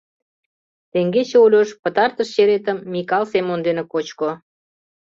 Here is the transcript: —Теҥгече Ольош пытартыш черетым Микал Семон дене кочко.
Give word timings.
—Теҥгече 0.91 1.37
Ольош 1.45 1.69
пытартыш 1.81 2.29
черетым 2.35 2.77
Микал 2.93 3.23
Семон 3.31 3.59
дене 3.67 3.83
кочко. 3.93 4.29